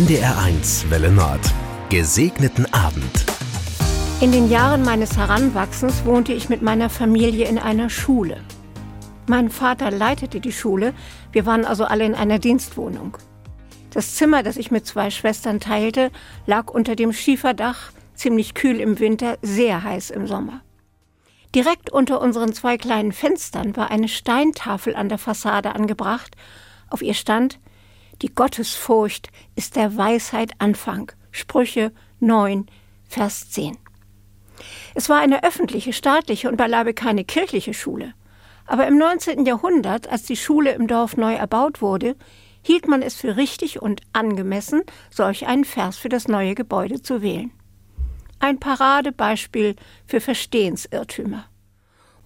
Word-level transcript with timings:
NDR1 0.00 0.88
Welle 0.88 1.10
Nord. 1.10 1.40
Gesegneten 1.90 2.64
Abend. 2.72 3.26
In 4.22 4.32
den 4.32 4.48
Jahren 4.48 4.82
meines 4.82 5.18
Heranwachsens 5.18 6.06
wohnte 6.06 6.32
ich 6.32 6.48
mit 6.48 6.62
meiner 6.62 6.88
Familie 6.88 7.46
in 7.46 7.58
einer 7.58 7.90
Schule. 7.90 8.40
Mein 9.26 9.50
Vater 9.50 9.90
leitete 9.90 10.40
die 10.40 10.52
Schule, 10.52 10.94
wir 11.32 11.44
waren 11.44 11.66
also 11.66 11.84
alle 11.84 12.06
in 12.06 12.14
einer 12.14 12.38
Dienstwohnung. 12.38 13.18
Das 13.90 14.14
Zimmer, 14.14 14.42
das 14.42 14.56
ich 14.56 14.70
mit 14.70 14.86
zwei 14.86 15.10
Schwestern 15.10 15.60
teilte, 15.60 16.10
lag 16.46 16.70
unter 16.70 16.96
dem 16.96 17.12
Schieferdach, 17.12 17.92
ziemlich 18.14 18.54
kühl 18.54 18.80
im 18.80 19.00
Winter, 19.00 19.36
sehr 19.42 19.82
heiß 19.82 20.08
im 20.08 20.26
Sommer. 20.26 20.62
Direkt 21.54 21.90
unter 21.90 22.22
unseren 22.22 22.54
zwei 22.54 22.78
kleinen 22.78 23.12
Fenstern 23.12 23.76
war 23.76 23.90
eine 23.90 24.08
Steintafel 24.08 24.96
an 24.96 25.10
der 25.10 25.18
Fassade 25.18 25.74
angebracht. 25.74 26.36
Auf 26.88 27.02
ihr 27.02 27.12
stand 27.12 27.58
Die 28.22 28.34
Gottesfurcht 28.34 29.30
ist 29.54 29.76
der 29.76 29.96
Weisheit 29.96 30.52
Anfang. 30.58 31.10
Sprüche 31.30 31.90
9, 32.18 32.66
Vers 33.08 33.50
10. 33.50 33.78
Es 34.94 35.08
war 35.08 35.20
eine 35.20 35.42
öffentliche, 35.42 35.94
staatliche 35.94 36.50
und 36.50 36.56
beileibe 36.56 36.92
keine 36.92 37.24
kirchliche 37.24 37.72
Schule. 37.72 38.12
Aber 38.66 38.86
im 38.86 38.98
19. 38.98 39.46
Jahrhundert, 39.46 40.08
als 40.08 40.24
die 40.24 40.36
Schule 40.36 40.72
im 40.72 40.86
Dorf 40.86 41.16
neu 41.16 41.32
erbaut 41.32 41.80
wurde, 41.80 42.14
hielt 42.62 42.88
man 42.88 43.00
es 43.00 43.14
für 43.14 43.36
richtig 43.36 43.80
und 43.80 44.02
angemessen, 44.12 44.82
solch 45.10 45.46
einen 45.46 45.64
Vers 45.64 45.96
für 45.96 46.10
das 46.10 46.28
neue 46.28 46.54
Gebäude 46.54 47.00
zu 47.00 47.22
wählen. 47.22 47.50
Ein 48.38 48.60
Paradebeispiel 48.60 49.76
für 50.06 50.20
Verstehensirrtümer. 50.20 51.46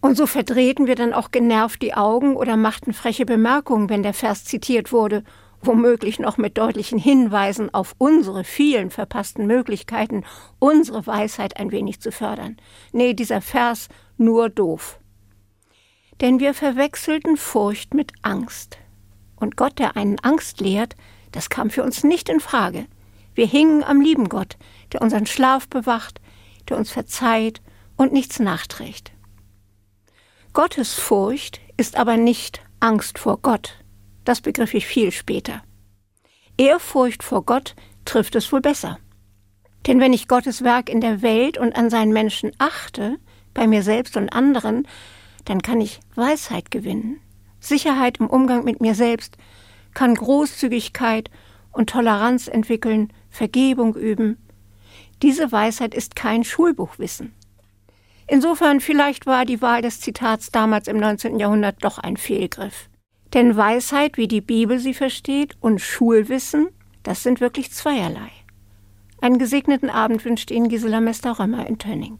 Und 0.00 0.16
so 0.16 0.26
verdrehten 0.26 0.88
wir 0.88 0.96
dann 0.96 1.12
auch 1.12 1.30
genervt 1.30 1.80
die 1.80 1.94
Augen 1.94 2.36
oder 2.36 2.56
machten 2.56 2.92
freche 2.92 3.24
Bemerkungen, 3.24 3.88
wenn 3.88 4.02
der 4.02 4.14
Vers 4.14 4.44
zitiert 4.44 4.92
wurde, 4.92 5.22
womöglich 5.66 6.18
noch 6.18 6.36
mit 6.36 6.56
deutlichen 6.58 6.98
Hinweisen 6.98 7.72
auf 7.72 7.94
unsere 7.98 8.44
vielen 8.44 8.90
verpassten 8.90 9.46
Möglichkeiten, 9.46 10.24
unsere 10.58 11.06
Weisheit 11.06 11.56
ein 11.58 11.72
wenig 11.72 12.00
zu 12.00 12.12
fördern. 12.12 12.56
Nee, 12.92 13.14
dieser 13.14 13.40
Vers 13.40 13.88
nur 14.16 14.48
doof. 14.48 14.98
Denn 16.20 16.40
wir 16.40 16.54
verwechselten 16.54 17.36
Furcht 17.36 17.94
mit 17.94 18.12
Angst. 18.22 18.78
Und 19.36 19.56
Gott, 19.56 19.78
der 19.78 19.96
einen 19.96 20.18
Angst 20.20 20.60
lehrt, 20.60 20.96
das 21.32 21.50
kam 21.50 21.68
für 21.70 21.82
uns 21.82 22.04
nicht 22.04 22.28
in 22.28 22.40
Frage. 22.40 22.86
Wir 23.34 23.46
hingen 23.46 23.84
am 23.84 24.00
lieben 24.00 24.30
Gott, 24.30 24.56
der 24.92 25.02
unseren 25.02 25.26
Schlaf 25.26 25.68
bewacht, 25.68 26.20
der 26.68 26.78
uns 26.78 26.90
verzeiht 26.90 27.60
und 27.96 28.12
nichts 28.12 28.38
nachträgt. 28.38 29.12
Gottes 30.54 30.94
Furcht 30.94 31.60
ist 31.76 31.96
aber 31.96 32.16
nicht 32.16 32.62
Angst 32.80 33.18
vor 33.18 33.38
Gott. 33.42 33.74
Das 34.26 34.40
begriff 34.40 34.74
ich 34.74 34.86
viel 34.86 35.12
später. 35.12 35.62
Ehrfurcht 36.58 37.22
vor 37.22 37.44
Gott 37.44 37.76
trifft 38.04 38.34
es 38.34 38.50
wohl 38.52 38.60
besser. 38.60 38.98
Denn 39.86 40.00
wenn 40.00 40.12
ich 40.12 40.26
Gottes 40.26 40.64
Werk 40.64 40.90
in 40.90 41.00
der 41.00 41.22
Welt 41.22 41.56
und 41.56 41.76
an 41.76 41.90
seinen 41.90 42.12
Menschen 42.12 42.50
achte, 42.58 43.18
bei 43.54 43.68
mir 43.68 43.84
selbst 43.84 44.16
und 44.16 44.30
anderen, 44.30 44.88
dann 45.44 45.62
kann 45.62 45.80
ich 45.80 46.00
Weisheit 46.16 46.72
gewinnen, 46.72 47.20
Sicherheit 47.60 48.18
im 48.18 48.26
Umgang 48.26 48.64
mit 48.64 48.80
mir 48.80 48.96
selbst, 48.96 49.36
kann 49.94 50.16
Großzügigkeit 50.16 51.30
und 51.70 51.90
Toleranz 51.90 52.48
entwickeln, 52.48 53.12
Vergebung 53.30 53.94
üben. 53.94 54.38
Diese 55.22 55.52
Weisheit 55.52 55.94
ist 55.94 56.16
kein 56.16 56.42
Schulbuchwissen. 56.42 57.32
Insofern 58.26 58.80
vielleicht 58.80 59.26
war 59.26 59.44
die 59.44 59.62
Wahl 59.62 59.82
des 59.82 60.00
Zitats 60.00 60.50
damals 60.50 60.88
im 60.88 60.96
19. 60.96 61.38
Jahrhundert 61.38 61.84
doch 61.84 61.98
ein 61.98 62.16
Fehlgriff. 62.16 62.88
Denn 63.34 63.56
Weisheit, 63.56 64.16
wie 64.16 64.28
die 64.28 64.40
Bibel 64.40 64.78
sie 64.78 64.94
versteht, 64.94 65.56
und 65.60 65.80
Schulwissen, 65.80 66.68
das 67.02 67.22
sind 67.22 67.40
wirklich 67.40 67.72
zweierlei. 67.72 68.30
Einen 69.20 69.38
gesegneten 69.38 69.90
Abend 69.90 70.24
wünscht 70.24 70.50
Ihnen 70.50 70.68
Gisela 70.68 71.00
Mester-Römer 71.00 71.66
in 71.66 71.78
Tönning. 71.78 72.18